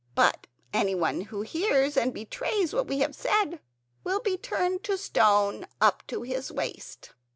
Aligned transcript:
But 0.15 0.47
anyone 0.73 1.21
who 1.25 1.41
hears 1.43 1.95
and 1.95 2.11
betrays 2.11 2.73
what 2.73 2.87
we 2.87 2.97
have 3.01 3.13
said 3.13 3.59
will 4.03 4.19
be 4.19 4.35
turned 4.35 4.83
to 4.85 4.97
stone 4.97 5.67
up 5.79 6.01
to 6.07 6.23
his 6.23 6.51
waist." 6.51 7.11